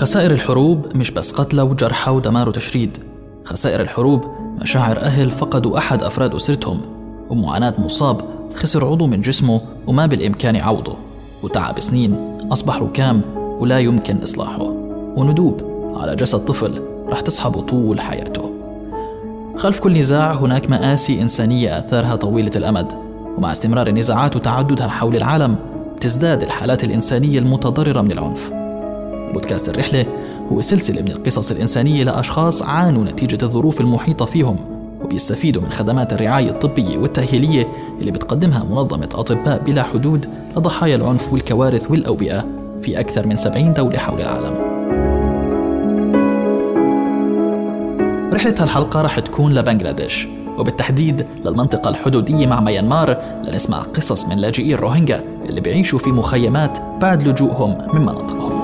خسائر 0.00 0.30
الحروب 0.30 0.96
مش 0.96 1.10
بس 1.10 1.32
قتلى 1.32 1.62
وجرحى 1.62 2.10
ودمار 2.10 2.48
وتشريد. 2.48 2.98
خسائر 3.44 3.80
الحروب 3.80 4.24
مشاعر 4.62 4.98
أهل 4.98 5.30
فقدوا 5.30 5.78
أحد 5.78 6.02
أفراد 6.02 6.34
أسرتهم 6.34 6.80
ومعاناة 7.30 7.74
مصاب 7.78 8.20
خسر 8.54 8.86
عضو 8.86 9.06
من 9.06 9.20
جسمه 9.20 9.60
وما 9.86 10.06
بالإمكان 10.06 10.56
عوضه. 10.56 10.96
وتعب 11.42 11.80
سنين 11.80 12.38
أصبح 12.52 12.76
ركام 12.76 13.22
ولا 13.58 13.78
يمكن 13.78 14.18
إصلاحه. 14.22 14.62
وندوب 15.16 15.62
على 15.94 16.16
جسد 16.16 16.38
طفل 16.38 16.82
رح 17.08 17.20
تصحبه 17.20 17.60
طول 17.60 18.00
حياته. 18.00 18.50
خلف 19.56 19.80
كل 19.80 19.98
نزاع 19.98 20.32
هناك 20.32 20.70
مآسي 20.70 21.22
إنسانية 21.22 21.78
آثارها 21.78 22.16
طويلة 22.16 22.52
الأمد. 22.56 22.92
ومع 23.38 23.50
استمرار 23.50 23.86
النزاعات 23.86 24.36
وتعددها 24.36 24.88
حول 24.88 25.16
العالم 25.16 25.56
تزداد 26.00 26.42
الحالات 26.42 26.84
الإنسانية 26.84 27.38
المتضررة 27.38 28.00
من 28.00 28.12
العنف. 28.12 28.59
بودكاست 29.32 29.68
الرحلة 29.68 30.06
هو 30.52 30.60
سلسلة 30.60 31.02
من 31.02 31.08
القصص 31.08 31.50
الإنسانية 31.50 32.04
لأشخاص 32.04 32.62
عانوا 32.62 33.04
نتيجة 33.04 33.38
الظروف 33.44 33.80
المحيطة 33.80 34.24
فيهم 34.24 34.56
وبيستفيدوا 35.04 35.62
من 35.62 35.70
خدمات 35.70 36.12
الرعاية 36.12 36.50
الطبية 36.50 36.98
والتأهيلية 36.98 37.68
اللي 38.00 38.10
بتقدمها 38.10 38.64
منظمة 38.64 39.08
أطباء 39.14 39.62
بلا 39.66 39.82
حدود 39.82 40.26
لضحايا 40.56 40.96
العنف 40.96 41.32
والكوارث 41.32 41.90
والأوبئة 41.90 42.44
في 42.82 43.00
أكثر 43.00 43.26
من 43.26 43.36
70 43.36 43.74
دولة 43.74 43.98
حول 43.98 44.20
العالم. 44.20 44.80
رحلة 48.32 48.54
هالحلقة 48.58 49.02
رح 49.02 49.18
تكون 49.18 49.54
لبنغلاديش 49.54 50.28
وبالتحديد 50.58 51.26
للمنطقة 51.44 51.90
الحدودية 51.90 52.46
مع 52.46 52.60
ميانمار 52.60 53.16
لنسمع 53.44 53.78
قصص 53.78 54.26
من 54.26 54.36
لاجئي 54.36 54.74
الروهينجا 54.74 55.24
اللي 55.48 55.60
بيعيشوا 55.60 55.98
في 55.98 56.12
مخيمات 56.12 56.78
بعد 57.00 57.28
لجوءهم 57.28 57.78
من 57.94 58.00
مناطقهم. 58.00 58.59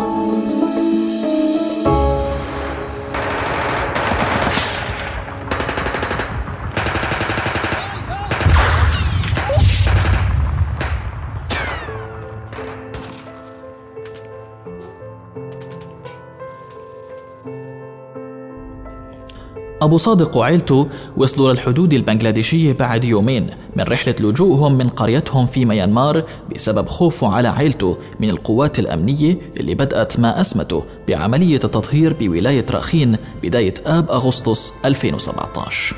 أبو 19.83 19.97
صادق 19.97 20.37
وعيلته 20.37 20.89
وصلوا 21.17 21.53
للحدود 21.53 21.95
البنغلاديشية 21.95 22.73
بعد 22.73 23.05
يومين 23.05 23.51
من 23.77 23.85
رحلة 23.85 24.15
لجوءهم 24.21 24.79
من 24.79 24.89
قريتهم 24.89 25.47
في 25.47 25.65
ميانمار 25.65 26.23
بسبب 26.55 26.87
خوفه 26.87 27.29
على 27.29 27.49
عيلته 27.49 27.99
من 28.21 28.31
القوات 28.31 28.79
الأمنية 28.79 29.39
اللي 29.61 29.75
بدأت 29.75 30.21
ما 30.21 30.41
أسمته 30.41 30.85
بعملية 31.09 31.61
التطهير 31.65 32.17
بولاية 32.21 32.67
راخين 32.71 33.17
بداية 33.43 33.75
آب 33.87 34.11
أغسطس 34.11 34.75
2017 34.85 35.97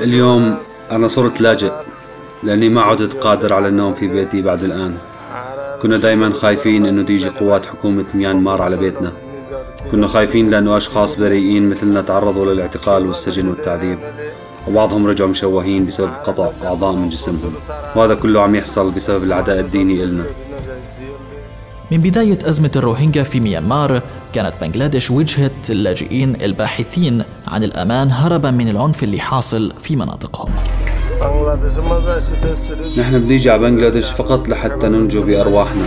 اليوم 0.00 0.58
أنا 0.90 1.08
صرت 1.08 1.40
لاجئ 1.40 1.72
لأني 2.42 2.68
ما 2.68 2.80
عدت 2.80 3.16
قادر 3.16 3.52
على 3.54 3.68
النوم 3.68 3.94
في 3.94 4.08
بيتي 4.08 4.42
بعد 4.42 4.62
الآن. 4.62 4.98
كنا 5.82 5.96
دايما 5.96 6.32
خايفين 6.32 6.86
أنه 6.86 7.02
تيجي 7.02 7.28
قوات 7.28 7.66
حكومة 7.66 8.04
ميانمار 8.14 8.62
على 8.62 8.76
بيتنا. 8.76 9.27
كنا 9.90 10.06
خايفين 10.06 10.50
لأنه 10.50 10.76
أشخاص 10.76 11.16
بريئين 11.16 11.70
مثلنا 11.70 12.02
تعرضوا 12.02 12.54
للاعتقال 12.54 13.06
والسجن 13.06 13.48
والتعذيب. 13.48 13.98
وبعضهم 14.68 15.06
رجعوا 15.06 15.30
مشوهين 15.30 15.86
بسبب 15.86 16.10
قطع 16.24 16.50
أعضاء 16.64 16.92
من 16.92 17.08
جسمهم. 17.08 17.52
وهذا 17.96 18.14
كله 18.14 18.40
عم 18.40 18.54
يحصل 18.54 18.90
بسبب 18.90 19.24
العداء 19.24 19.60
الديني 19.60 20.02
إلنا. 20.02 20.24
من 21.90 21.98
بداية 21.98 22.38
أزمة 22.44 22.70
الروهينجا 22.76 23.22
في 23.22 23.40
ميانمار 23.40 24.02
كانت 24.32 24.54
بنغلاديش 24.62 25.10
وجهة 25.10 25.50
اللاجئين 25.70 26.36
الباحثين 26.42 27.22
عن 27.46 27.64
الأمان 27.64 28.10
هربا 28.10 28.50
من 28.50 28.68
العنف 28.68 29.02
اللي 29.02 29.18
حاصل 29.18 29.72
في 29.82 29.96
مناطقهم. 29.96 30.50
نحن 32.98 33.18
بنيجي 33.18 33.50
على 33.50 33.60
بنغلاديش 33.60 34.10
فقط 34.10 34.48
لحتى 34.48 34.88
ننجو 34.88 35.22
بأرواحنا. 35.22 35.86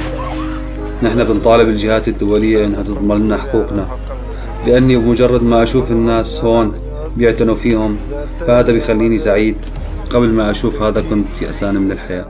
نحن 1.03 1.23
بنطالب 1.23 1.69
الجهات 1.69 2.07
الدولية 2.07 2.65
إنها 2.65 2.83
تضمن 2.83 3.19
لنا 3.19 3.37
حقوقنا. 3.37 3.87
لأني 4.67 4.95
بمجرد 4.97 5.43
ما 5.43 5.63
أشوف 5.63 5.91
الناس 5.91 6.43
هون 6.43 6.73
بيعتنوا 7.17 7.55
فيهم 7.55 7.97
فهذا 8.39 8.71
بيخليني 8.71 9.17
سعيد. 9.17 9.55
قبل 10.09 10.27
ما 10.27 10.51
أشوف 10.51 10.81
هذا 10.81 11.01
كنت 11.01 11.41
يأسان 11.41 11.75
من 11.75 11.91
الحياة. 11.91 12.25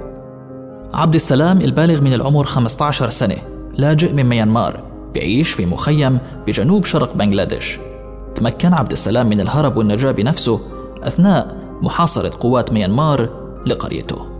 عبد 0.94 1.16
السلام 1.16 1.62
البالغ 1.62 2.02
من 2.02 2.14
العمر 2.14 2.44
15 2.44 3.10
سنة 3.10 3.36
لاجئ 3.78 4.14
من 4.14 4.24
ميانمار 4.24 4.80
بيعيش 5.14 5.50
في 5.50 5.66
مخيم 5.66 6.20
بجنوب 6.48 6.86
شرق 6.86 7.16
بنغلاديش. 7.16 7.80
تمكن 8.36 8.74
عبد 8.74 8.92
السلام 8.92 9.30
من 9.30 9.40
الهرب 9.40 9.78
والنجاة 9.78 10.12
بنفسه 10.12 10.60
أثناء 11.04 11.58
محاصرة 11.81 12.31
قوات 12.40 12.74
ميانمار 12.74 13.30
لقريته. 13.66 14.31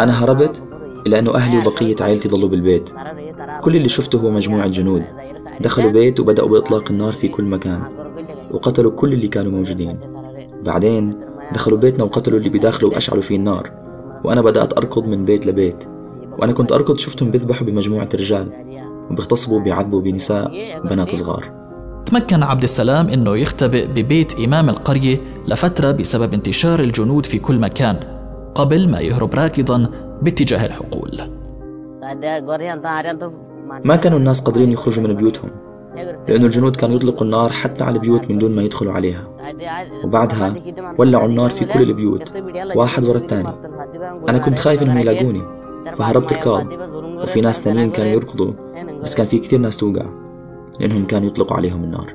أنا 0.00 0.24
هربت 0.24 0.62
لأنه 1.06 1.34
أهلي 1.34 1.58
وبقية 1.58 1.96
عائلتي 2.00 2.28
ضلوا 2.28 2.48
بالبيت. 2.48 2.90
كل 3.60 3.76
اللي 3.76 3.88
شفته 3.88 4.18
هو 4.18 4.30
مجموعة 4.30 4.68
جنود. 4.68 5.02
دخلوا 5.60 5.90
بيت 5.90 6.20
وبدأوا 6.20 6.48
بإطلاق 6.48 6.90
النار 6.90 7.12
في 7.12 7.28
كل 7.28 7.44
مكان. 7.44 7.82
وقتلوا 8.50 8.90
كل 8.90 9.12
اللي 9.12 9.28
كانوا 9.28 9.52
موجودين. 9.52 9.98
بعدين 10.64 11.20
دخلوا 11.52 11.78
بيتنا 11.78 12.04
وقتلوا 12.04 12.38
اللي 12.38 12.48
بداخله 12.48 12.88
وأشعلوا 12.88 13.22
فيه 13.22 13.36
النار. 13.36 13.72
وأنا 14.24 14.42
بدأت 14.42 14.78
أركض 14.78 15.06
من 15.06 15.24
بيت 15.24 15.46
لبيت. 15.46 15.84
وأنا 16.38 16.52
كنت 16.52 16.72
أركض 16.72 16.96
شفتهم 16.96 17.30
بيذبحوا 17.30 17.66
بمجموعة 17.66 18.08
رجال. 18.14 18.52
وبيغتصبوا 19.10 19.58
وبيعذبوا 19.58 20.00
بنساء 20.00 20.50
وبنات 20.84 21.14
صغار. 21.14 21.61
تمكن 22.12 22.42
عبد 22.42 22.62
السلام 22.62 23.08
إنه 23.08 23.36
يختبئ 23.36 23.86
ببيت 23.86 24.40
إمام 24.40 24.68
القرية 24.68 25.18
لفترة 25.48 25.92
بسبب 25.92 26.34
انتشار 26.34 26.80
الجنود 26.80 27.26
في 27.26 27.38
كل 27.38 27.58
مكان 27.58 27.96
قبل 28.54 28.90
ما 28.90 29.00
يهرب 29.00 29.34
راكضا 29.34 29.86
باتجاه 30.22 30.66
الحقول. 30.66 31.20
ما 33.84 33.96
كانوا 33.96 34.18
الناس 34.18 34.40
قادرين 34.40 34.72
يخرجوا 34.72 35.04
من 35.04 35.14
بيوتهم 35.14 35.50
لأنه 36.28 36.46
الجنود 36.46 36.76
كانوا 36.76 36.96
يطلقوا 36.96 37.22
النار 37.22 37.50
حتى 37.50 37.84
على 37.84 37.94
البيوت 37.96 38.30
من 38.30 38.38
دون 38.38 38.56
ما 38.56 38.62
يدخلوا 38.62 38.92
عليها. 38.92 39.28
وبعدها 40.04 40.54
ولعوا 40.98 41.28
النار 41.28 41.50
في 41.50 41.64
كل 41.64 41.82
البيوت 41.82 42.32
واحد 42.74 43.04
ورا 43.04 43.16
الثاني. 43.16 43.48
أنا 44.28 44.38
كنت 44.38 44.58
خايف 44.58 44.82
إنهم 44.82 44.98
يلاقوني 44.98 45.42
فهربت 45.92 46.32
ركاض 46.32 46.66
وفي 47.22 47.40
ناس 47.40 47.60
ثانيين 47.60 47.90
كانوا 47.90 48.12
يركضوا 48.12 48.52
بس 49.02 49.14
كان 49.14 49.26
في 49.26 49.38
كثير 49.38 49.58
ناس 49.58 49.76
توقع. 49.76 50.21
لأنهم 50.80 51.06
كانوا 51.06 51.28
يطلقوا 51.28 51.56
عليهم 51.56 51.84
النار. 51.84 52.14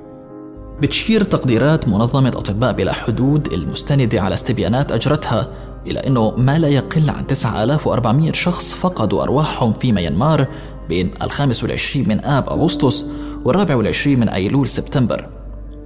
بتشير 0.81 1.23
تقديرات 1.23 1.87
منظمة 1.87 2.29
أطباء 2.29 2.73
بلا 2.73 2.93
حدود 2.93 3.53
المستندة 3.53 4.21
على 4.21 4.33
استبيانات 4.33 4.91
أجرتها 4.91 5.47
إلى 5.87 5.99
أنه 5.99 6.31
ما 6.37 6.59
لا 6.59 6.67
يقل 6.67 7.09
عن 7.09 7.27
9400 7.27 8.31
شخص 8.31 8.73
فقدوا 8.75 9.23
أرواحهم 9.23 9.73
في 9.73 9.91
ميانمار 9.91 10.47
بين 10.89 11.11
الخامس 11.21 11.63
والعشرين 11.63 12.09
من 12.09 12.25
آب 12.25 12.49
أغسطس 12.49 13.05
والرابع 13.45 13.75
والعشرين 13.75 14.19
من 14.19 14.29
أيلول 14.29 14.67
سبتمبر 14.67 15.29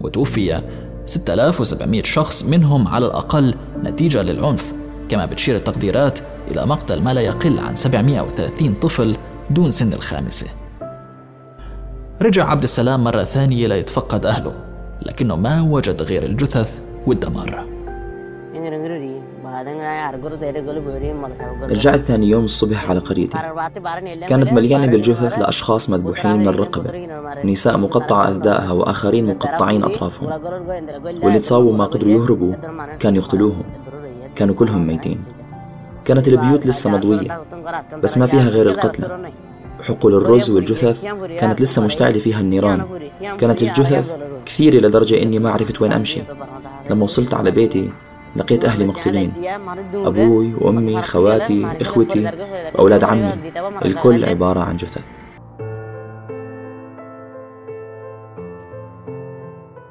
وتوفي 0.02 0.62
6700 1.06 2.04
شخص 2.04 2.46
منهم 2.46 2.88
على 2.88 3.06
الأقل 3.06 3.54
نتيجة 3.84 4.22
للعنف 4.22 4.74
كما 5.10 5.26
بتشير 5.26 5.56
التقديرات 5.56 6.20
إلى 6.52 6.66
مقتل 6.66 7.02
ما 7.02 7.14
لا 7.14 7.22
يقل 7.22 7.60
عن 7.60 7.76
730 7.76 8.74
طفل 8.74 9.18
دون 9.50 9.72
سن 9.72 9.94
الخامسة. 9.94 10.61
رجع 12.22 12.50
عبد 12.50 12.64
السلام 12.64 13.04
مرة 13.04 13.24
ثانية 13.24 13.68
ليتفقد 13.68 14.26
أهله 14.26 14.54
لكنه 15.02 15.36
ما 15.36 15.62
وجد 15.62 16.02
غير 16.02 16.24
الجثث 16.24 16.82
والدمار. 17.08 17.66
رجعت 21.62 22.00
ثاني 22.00 22.30
يوم 22.30 22.44
الصبح 22.44 22.90
على 22.90 23.00
قريتي. 23.00 23.38
كانت 24.28 24.54
مليانة 24.54 24.88
بالجثث 24.88 25.40
لأشخاص 25.40 25.90
مذبوحين 25.90 26.38
من 26.38 26.48
الرقبة 26.48 27.08
نساء 27.44 27.78
مقطعة 27.78 28.32
أثدائها 28.32 28.72
وآخرين 28.72 29.28
مقطعين 29.28 29.84
أطرافهم. 29.84 30.30
واللي 31.24 31.40
تصابوا 31.40 31.74
ما 31.74 31.86
قدروا 31.86 32.14
يهربوا 32.14 32.54
كانوا 33.00 33.18
يقتلوهم 33.18 33.64
كانوا 34.36 34.56
كلهم 34.56 34.88
ميتين. 34.88 35.24
كانت 36.06 36.28
البيوت 36.28 36.68
لسه 36.68 36.90
مضوية 36.90 37.42
بس 38.04 38.18
ما 38.18 38.26
فيها 38.26 38.50
غير 38.50 38.70
القتلى. 38.70 39.32
حقول 39.82 40.16
الرز 40.16 40.50
والجثث 40.50 41.06
كانت 41.40 41.62
لسه 41.62 41.82
مشتعلة 41.82 42.20
فيها 42.20 42.40
النيران. 42.40 42.86
كانت 43.38 43.64
الجثث 43.64 44.16
كثيرة 44.46 44.88
لدرجة 44.88 45.22
إني 45.22 45.40
ما 45.40 45.52
عرفت 45.52 45.82
وين 45.82 45.92
أمشي. 45.94 46.22
لما 46.90 47.04
وصلت 47.04 47.34
على 47.34 47.52
بيتي 47.52 47.92
لقيت 48.36 48.66
أهلي 48.66 48.86
مقتولين. 48.86 49.34
أبوي 49.94 50.54
وأمي 50.54 51.02
خواتي 51.02 51.68
إخوتي 51.82 52.32
وأولاد 52.76 53.04
عمي. 53.04 53.34
الكل 53.86 54.26
عبارة 54.26 54.60
عن 54.60 54.78
جثث. 54.78 55.04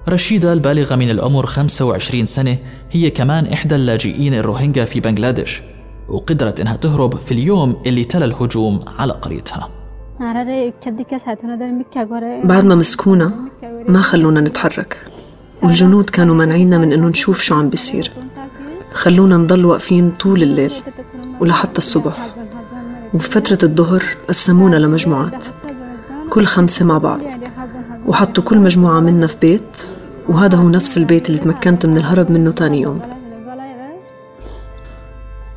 رشيدة 0.08 0.52
البالغة 0.52 0.96
من 0.96 1.10
العمر 1.10 1.46
25 1.46 2.26
سنة 2.26 2.56
هي 2.90 3.10
كمان 3.10 3.46
إحدى 3.46 3.74
اللاجئين 3.74 4.34
الروهينجا 4.34 4.84
في 4.84 5.00
بنغلاديش. 5.00 5.62
وقدرت 6.08 6.60
إنها 6.60 6.76
تهرب 6.76 7.14
في 7.14 7.32
اليوم 7.32 7.82
اللي 7.86 8.04
تلا 8.04 8.24
الهجوم 8.24 8.80
على 8.98 9.12
قريتها. 9.12 9.79
بعد 12.44 12.64
ما 12.64 12.74
مسكونا 12.74 13.32
ما 13.88 14.00
خلونا 14.00 14.40
نتحرك 14.40 15.06
والجنود 15.62 16.10
كانوا 16.10 16.34
مانعينا 16.34 16.78
من 16.78 16.92
انه 16.92 17.08
نشوف 17.08 17.40
شو 17.40 17.54
عم 17.54 17.68
بيصير 17.68 18.12
خلونا 18.92 19.36
نضل 19.36 19.64
واقفين 19.64 20.10
طول 20.10 20.42
الليل. 20.42 20.82
ولحتى 21.40 21.78
الصبح. 21.78 22.28
وبفترة 23.14 23.58
الظهر 23.62 24.02
قسمونا 24.28 24.76
لمجموعات. 24.76 25.46
كل 26.30 26.46
خمسة 26.46 26.84
مع 26.84 26.98
بعض 26.98 27.20
وحطوا 28.06 28.44
كل 28.44 28.58
مجموعة 28.58 29.00
منا 29.00 29.26
في 29.26 29.36
بيت. 29.40 29.86
وهذا 30.28 30.58
هو 30.58 30.68
نفس 30.68 30.98
البيت 30.98 31.28
اللي 31.28 31.40
تمكنت 31.40 31.86
من 31.86 31.96
الهرب 31.96 32.30
منه 32.30 32.50
تاني 32.50 32.80
يوم. 32.80 33.00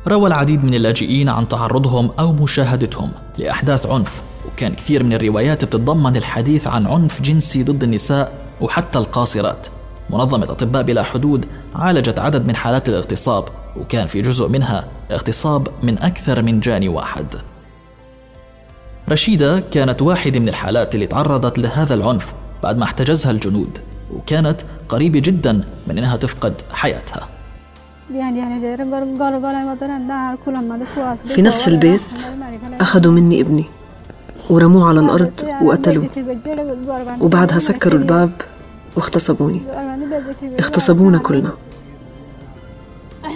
روى 0.08 0.26
العديد 0.26 0.64
من 0.64 0.74
اللاجئين 0.74 1.28
عن 1.28 1.48
تعرضهم 1.48 2.10
أو 2.18 2.32
مشاهدتهم 2.32 3.10
لأحداث 3.38 3.86
عنف. 3.86 4.22
وكان 4.54 4.74
كثير 4.74 5.02
من 5.04 5.12
الروايات 5.12 5.64
بتتضمن 5.64 6.16
الحديث 6.16 6.66
عن 6.66 6.86
عنف 6.86 7.22
جنسي 7.22 7.62
ضد 7.62 7.82
النساء 7.82 8.32
وحتى 8.60 8.98
القاصرات 8.98 9.66
منظمة 10.10 10.44
أطباء 10.44 10.82
بلا 10.82 11.02
حدود 11.02 11.46
عالجت 11.74 12.18
عدد 12.18 12.46
من 12.46 12.56
حالات 12.56 12.88
الاغتصاب 12.88 13.44
وكان 13.76 14.06
في 14.06 14.22
جزء 14.22 14.48
منها 14.48 14.84
اغتصاب 15.10 15.68
من 15.82 16.02
أكثر 16.02 16.42
من 16.42 16.60
جاني 16.60 16.88
واحد 16.88 17.26
رشيدة 19.08 19.60
كانت 19.60 20.02
واحدة 20.02 20.40
من 20.40 20.48
الحالات 20.48 20.94
اللي 20.94 21.06
تعرضت 21.06 21.58
لهذا 21.58 21.94
العنف 21.94 22.34
بعد 22.62 22.76
ما 22.76 22.84
احتجزها 22.84 23.30
الجنود 23.30 23.78
وكانت 24.12 24.60
قريبة 24.88 25.18
جدا 25.18 25.64
من 25.86 25.98
أنها 25.98 26.16
تفقد 26.16 26.62
حياتها 26.72 27.28
في 31.28 31.42
نفس 31.42 31.68
البيت 31.68 32.34
أخذوا 32.80 33.12
مني 33.12 33.40
ابني 33.40 33.64
ورموه 34.50 34.88
على 34.88 35.00
الأرض 35.00 35.32
وقتلوه. 35.62 36.08
وبعدها 37.20 37.58
سكروا 37.58 38.00
الباب 38.00 38.30
واغتصبوني. 38.96 39.62
اغتصبونا 40.60 41.18
كلنا. 41.18 41.50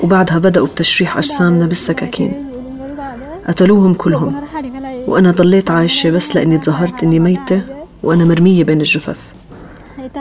وبعدها 0.03 0.39
بدأوا 0.39 0.67
بتشريح 0.67 1.17
أجسامنا 1.17 1.67
بالسكاكين. 1.67 2.33
قتلوهم 3.49 3.95
كلهم. 3.95 4.35
وأنا 5.07 5.31
ضليت 5.31 5.71
عايشة 5.71 6.11
بس 6.11 6.37
لأني 6.37 6.59
تظاهرت 6.59 7.03
إني 7.03 7.19
ميتة 7.19 7.63
وأنا 8.03 8.25
مرمية 8.25 8.65
بين 8.65 8.81
الجثث. 8.81 9.33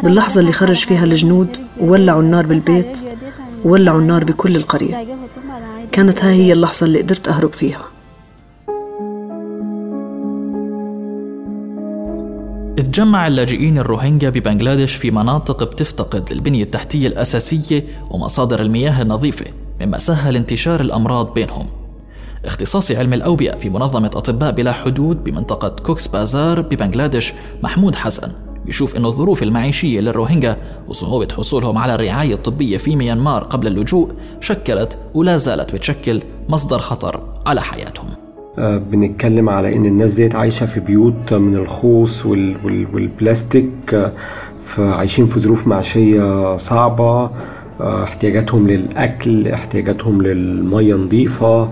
باللحظة 0.04 0.42
اللي 0.42 0.52
خرج 0.52 0.86
فيها 0.86 1.04
الجنود 1.04 1.58
وولعوا 1.82 2.22
النار 2.22 2.46
بالبيت 2.46 3.00
وولعوا 3.66 4.00
النار 4.00 4.24
بكل 4.24 4.56
القرية. 4.56 5.08
كانت 5.92 6.24
هاي 6.24 6.36
هي 6.36 6.54
اللحظة 6.54 6.86
اللي 6.86 7.02
قدرت 7.02 7.28
أهرب 7.28 7.54
فيها. 7.54 7.86
تجمع 12.84 13.28
اللاجئين 13.28 13.78
الروهينجا 13.78 14.30
ببنغلاديش 14.30 14.96
في 14.96 15.12
مناطق 15.12 15.64
بتفتقد 15.64 16.34
للبنية 16.34 16.64
التحتية 16.64 17.08
الأساسية 17.08 17.84
ومصادر 18.10 18.62
المياه 18.62 19.02
النظيفة 19.02 19.46
مما 19.82 19.98
سهل 19.98 20.36
انتشار 20.36 20.82
الأمراض 20.82 21.34
بينهم. 21.34 21.66
اختصاصي 22.46 22.98
علم 22.98 23.14
الأوبئة 23.14 23.58
في 23.58 23.70
منظمة 23.70 24.12
أطباء 24.16 24.52
بلا 24.52 24.72
حدود 24.72 25.24
بمنطقة 25.24 25.70
كوكس 25.70 26.08
بازار 26.08 26.62
ببنغلاديش 26.62 27.34
محمود 27.64 27.96
حسن 27.96 28.32
يشوف 28.66 28.98
أن 28.98 29.06
الظروف 29.06 29.44
المعيشية 29.44 30.00
للروهينجا 30.00 30.58
وصعوبة 30.88 31.28
حصولهم 31.38 31.78
على 31.78 31.96
الرعاية 31.96 32.34
الطبية 32.34 32.78
في 32.78 32.96
ميانمار 32.96 33.44
قبل 33.44 33.68
اللجوء 33.68 34.12
شكلت 34.42 34.98
ولا 35.14 35.38
زالت 35.38 35.76
بتشكل 35.76 36.22
مصدر 36.50 36.80
خطر 36.80 37.34
على 37.46 37.62
حياتهم. 37.62 38.17
بنتكلم 38.58 39.50
على 39.50 39.76
إن 39.76 39.86
الناس 39.86 40.14
ديت 40.14 40.36
عايشة 40.36 40.66
في 40.66 40.80
بيوت 40.80 41.34
من 41.34 41.56
الخوص 41.56 42.26
والبلاستيك 42.26 43.94
آه، 43.94 44.12
فعايشين 44.66 45.26
في 45.28 45.40
ظروف 45.40 45.68
معيشية 45.68 46.58
صعبة 46.58 47.30
آه، 47.82 48.04
احتياجاتهم 48.04 48.68
للأكل 48.68 49.48
احتياجاتهم 49.48 50.22
للمية 50.22 50.96
نظيفة 50.96 51.70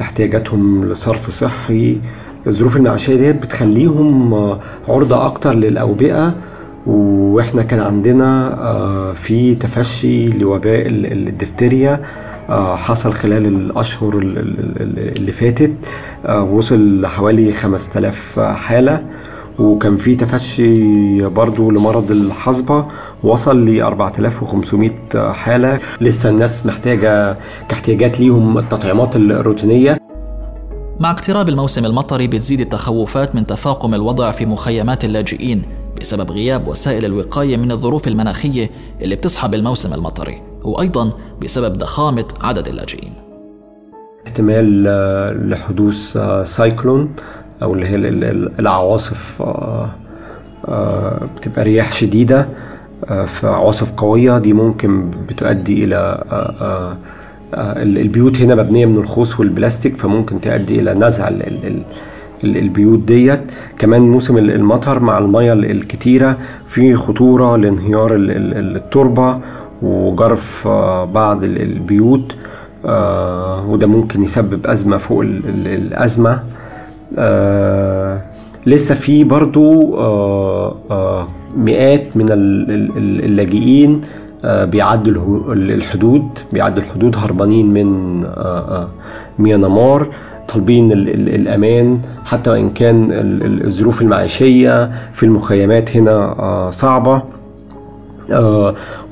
احتياجاتهم 0.00 0.84
لصرف 0.84 1.30
صحي. 1.30 1.98
الظروف 2.46 2.76
المعيشية 2.76 3.16
ديت 3.16 3.42
بتخليهم 3.42 4.34
عرضة 4.88 5.26
أكتر 5.26 5.52
للأوبئة 5.54 6.34
وإحنا 6.86 7.62
كان 7.62 7.80
عندنا 7.80 9.12
في 9.14 9.54
تفشي 9.54 10.28
لوباء 10.28 10.82
الدفتيريا 10.88 11.92
آه، 11.92 12.27
حصل 12.76 13.12
خلال 13.12 13.46
الأشهر 13.46 14.18
اللي 14.18 15.32
فاتت 15.32 15.72
آه، 16.26 16.42
وصل 16.42 17.00
لحوالي 17.00 17.52
5000 17.52 18.40
حالة. 18.40 19.04
وكان 19.58 19.96
في 19.96 20.14
تفشي 20.14 21.28
برضو 21.28 21.70
لمرض 21.70 22.10
الحصبة 22.10 22.86
وصل 23.22 23.64
ل 23.66 23.82
4500 23.82 25.32
حالة. 25.32 25.80
لسه 26.00 26.28
الناس 26.28 26.66
محتاجة 26.66 27.38
كاحتياجات 27.68 28.20
ليهم 28.20 28.58
التطعيمات 28.58 29.16
الروتينية. 29.16 29.98
مع 31.00 31.10
اقتراب 31.10 31.48
الموسم 31.48 31.84
المطري 31.84 32.26
بتزيد 32.26 32.60
التخوفات 32.60 33.34
من 33.34 33.46
تفاقم 33.46 33.94
الوضع 33.94 34.30
في 34.30 34.46
مخيمات 34.46 35.04
اللاجئين 35.04 35.62
بسبب 36.00 36.30
غياب 36.30 36.68
وسائل 36.68 37.04
الوقاية 37.04 37.56
من 37.56 37.72
الظروف 37.72 38.08
المناخية 38.08 38.70
اللي 39.02 39.16
بتصحب 39.16 39.54
الموسم 39.54 39.94
المطري. 39.94 40.47
وأيضا 40.64 41.12
بسبب 41.42 41.78
ضخامة 41.78 42.24
عدد 42.40 42.68
اللاجئين. 42.68 43.12
احتمال 44.26 44.84
آه، 44.88 45.32
لحدوث 45.32 46.16
آه، 46.16 46.44
سايكلون 46.44 47.10
أو 47.62 47.74
اللي 47.74 47.86
هي 47.86 47.96
العواصف 48.58 49.42
آه، 49.42 49.90
بتبقى 51.36 51.64
رياح 51.64 51.92
شديدة 51.92 52.48
فعواصف 53.26 53.92
قوية. 53.92 54.38
دي 54.38 54.52
ممكن 54.52 55.10
بتؤدي 55.28 55.84
إلى 55.84 56.24
البيوت 57.82 58.40
هنا 58.40 58.54
مبنية 58.54 58.86
من 58.86 58.96
الخوص 58.96 59.40
والبلاستيك 59.40 59.96
فممكن 59.96 60.40
تؤدي 60.40 60.80
إلى 60.80 60.94
نزع 60.94 61.30
البيوت 62.44 62.98
ديت. 62.98 63.40
كمان 63.78 64.02
موسم 64.02 64.38
المطر 64.38 65.00
مع 65.00 65.18
المية 65.18 65.52
الكتيرة 65.52 66.38
في 66.66 66.94
خطورة 66.94 67.56
لانهيار 67.56 68.10
التربة 68.16 69.40
وجرف 69.82 70.66
آه، 70.66 71.04
بعض 71.04 71.44
البيوت 71.44 72.36
آه، 72.86 73.66
وده 73.68 73.86
ممكن 73.86 74.22
يسبب 74.22 74.66
أزمة 74.66 74.96
فوق 74.96 75.20
الأزمة. 75.20 76.42
آه، 77.18 78.22
لسه 78.66 78.94
في 78.94 79.24
برضو 79.24 79.96
مئات 81.56 82.16
من 82.16 82.26
اللاجئين 83.00 84.00
بيعدوا 84.44 85.54
الحدود 85.54 86.38
بيعدوا 86.52 86.82
الحدود 86.82 87.16
هربانين 87.16 87.66
من 87.66 88.20
ميانمار 89.38 90.06
طالبين 90.48 90.92
الأمان. 90.92 92.00
حتى 92.24 92.50
وإن 92.50 92.70
كان 92.70 93.08
الظروف 93.64 94.02
المعيشية 94.02 94.90
في 95.12 95.22
المخيمات 95.22 95.96
هنا 95.96 96.70
صعبة. 96.70 97.12
آه، 97.14 97.22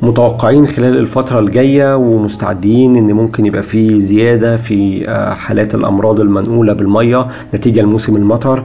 متوقعين 0.02 0.66
خلال 0.66 0.96
الفترة 0.98 1.38
الجاية 1.38 1.96
ومستعدين 1.96 2.96
إن 2.96 3.12
ممكن 3.12 3.46
يبقى 3.46 3.62
في 3.62 4.00
زيادة 4.00 4.56
في 4.56 5.08
آه، 5.08 5.34
حالات 5.34 5.74
الأمراض 5.74 6.20
المنقولة 6.20 6.72
بالمية 6.72 7.28
نتيجة 7.54 7.80
لموسم 7.80 8.16
المطر 8.16 8.64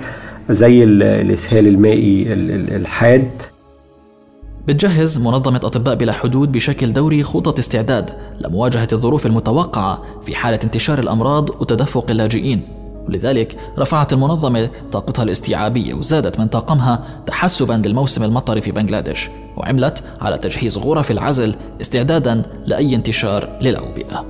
زي 0.50 0.84
الإسهال 0.84 1.68
المائي 1.68 2.34
الحاد. 2.76 3.30
بتجهز 4.68 5.20
منظمة 5.20 5.62
أطباء 5.64 5.96
بلا 5.96 6.14
حدود 6.14 6.52
بشكل 6.52 6.94
دوري 6.94 7.24
خطط 7.24 7.60
استعداد 7.60 8.10
لمواجهة 8.42 8.88
الظروف 8.94 9.26
المتوقعة 9.26 10.02
في 10.26 10.36
حالة 10.36 10.60
انتشار 10.64 11.00
الأمراض 11.00 11.50
وتدفق 11.50 12.12
اللاجئين. 12.12 12.62
ولذلك 13.08 13.58
رفعت 13.80 14.14
المنظمة 14.14 14.70
طاقتها 14.92 15.24
الاستيعابية 15.24 15.94
وزادت 15.94 16.40
من 16.40 16.48
طاقمها 16.48 17.04
تحسبا 17.26 17.82
للموسم 17.86 18.24
المطري 18.24 18.62
في 18.62 18.72
بنغلاديش 18.72 19.30
وعملت 19.58 20.04
على 20.22 20.38
تجهيز 20.38 20.78
غرف 20.78 21.12
العزل 21.12 21.56
استعدادا 21.82 22.44
لأي 22.66 22.96
انتشار 22.96 23.50
للأوبئة. 23.62 24.26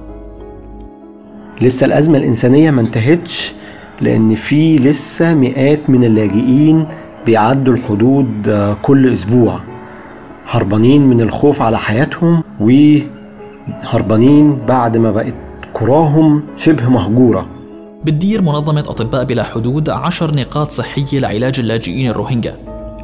لسه 1.62 1.86
الأزمة 1.86 2.18
الإنسانية 2.18 2.72
ما 2.72 2.82
انتهتش 2.82 3.54
لأن 4.02 4.36
في 4.36 4.78
لسه 4.78 5.34
مئات 5.34 5.90
من 5.90 6.04
اللاجئين 6.04 6.88
بيعدوا 7.26 7.74
الحدود 7.74 8.52
كل 8.82 9.14
أسبوع. 9.14 9.60
هربانين 10.48 11.02
من 11.08 11.22
الخوف 11.22 11.62
على 11.62 11.80
حياتهم 11.80 12.44
وهربانين 13.84 14.56
بعد 14.68 14.98
ما 14.98 15.12
بقت 15.12 15.36
قراهم 15.74 16.44
شبه 16.56 16.90
مهجورة. 16.90 17.61
بتدير 18.04 18.42
منظمة 18.42 18.80
أطباء 18.80 19.24
بلا 19.24 19.44
حدود 19.44 19.90
عشر 19.90 20.36
نقاط 20.36 20.72
صحية 20.72 21.20
لعلاج 21.20 21.60
اللاجئين 21.60 22.08
الروهينجا. 22.08 22.58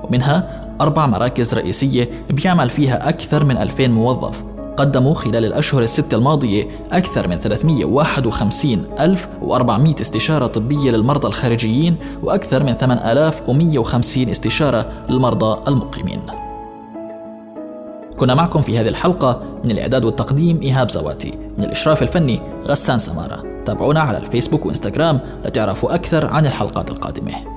ومنها 0.04 0.62
أربع 0.82 1.08
مراكز 1.08 1.54
رئيسية 1.54 2.10
بيعمل 2.30 2.70
فيها 2.70 3.10
أكثر 3.10 3.44
من 3.44 3.58
2000 3.58 3.88
موظف. 3.88 4.44
قدموا 4.78 5.14
خلال 5.14 5.46
الأشهر 5.46 5.82
الست 5.82 6.14
الماضية 6.14 6.68
أكثر 6.92 7.28
من 7.28 7.36
351 7.36 10.00
استشارة 10.02 10.48
طبية 10.48 10.92
للمرضى 10.92 11.28
الخارجيين 11.28 11.96
وأكثر 12.24 12.64
من 12.64 12.74
8150 12.74 14.30
استشارة 14.30 14.86
للمرضى 15.10 15.62
المقيمين. 15.68 16.22
كنا 18.18 18.36
معكم 18.36 18.62
في 18.62 18.80
هذه 18.80 18.88
الحلقة 18.88 19.42
من 19.64 19.72
الإعداد 19.72 20.06
والتقديم 20.06 20.62
إيهاب 20.62 20.90
زواتي 20.90 21.34
من 21.58 21.64
الإشراف 21.64 22.04
الفني 22.04 22.42
غسان 22.68 23.00
سمارة. 23.00 23.57
تابعونا 23.68 24.00
على 24.00 24.18
الفيسبوك 24.18 24.66
وإنستغرام 24.66 25.20
لتعرفوا 25.46 25.96
أكثر 25.96 26.26
عن 26.26 26.46
الحلقات 26.46 26.92
القادمة. 26.92 27.57